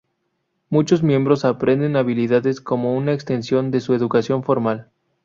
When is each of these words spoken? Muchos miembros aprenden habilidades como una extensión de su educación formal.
Muchos 0.71 1.03
miembros 1.03 1.45
aprenden 1.45 1.95
habilidades 1.95 2.59
como 2.59 2.97
una 2.97 3.13
extensión 3.13 3.69
de 3.69 3.81
su 3.81 3.93
educación 3.93 4.43
formal. 4.43 4.89